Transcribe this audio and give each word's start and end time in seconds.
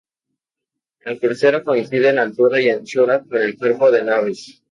El 1.01 1.19
crucero 1.19 1.63
coincide 1.63 2.09
en 2.09 2.17
altura 2.17 2.59
y 2.59 2.71
anchura 2.71 3.23
con 3.23 3.37
el 3.39 3.55
cuerpo 3.55 3.91
de 3.91 4.03
naves. 4.03 4.59